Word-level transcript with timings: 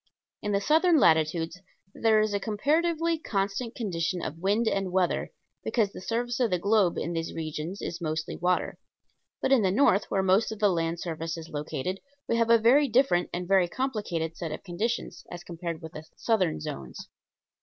In 0.41 0.51
the 0.51 0.59
southern 0.59 0.97
latitudes 0.97 1.59
there 1.93 2.21
is 2.21 2.33
a 2.33 2.39
comparatively 2.39 3.19
constant 3.19 3.75
condition 3.75 4.19
of 4.23 4.39
wind 4.39 4.67
and 4.67 4.91
weather, 4.91 5.29
because 5.63 5.91
the 5.91 6.01
surface 6.01 6.39
of 6.39 6.49
the 6.49 6.57
globe 6.57 6.97
in 6.97 7.13
these 7.13 7.35
regions 7.35 7.83
is 7.83 8.01
mostly 8.01 8.35
water; 8.35 8.79
but 9.43 9.51
in 9.51 9.61
the 9.61 9.69
north, 9.69 10.05
where 10.09 10.23
most 10.23 10.51
of 10.51 10.57
the 10.57 10.69
land 10.69 10.99
surface 10.99 11.37
is 11.37 11.49
located, 11.49 11.99
we 12.27 12.35
have 12.37 12.49
a 12.49 12.57
very 12.57 12.87
different 12.87 13.29
and 13.31 13.43
a 13.43 13.47
very 13.47 13.67
complicated 13.67 14.35
set 14.35 14.51
of 14.51 14.63
conditions, 14.63 15.23
as 15.29 15.43
compared 15.43 15.83
with 15.83 15.91
the 15.91 16.03
southern 16.15 16.59
zones. 16.59 17.07